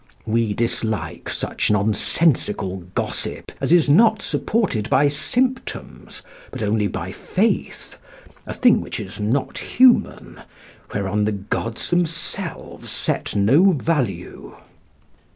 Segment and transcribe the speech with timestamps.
[0.25, 7.97] We dislike such nonsensical gossip as is not supported by symptoms, but only by faith
[8.47, 10.41] a thing which is not human,
[10.91, 14.55] whereon the gods themselves set no value."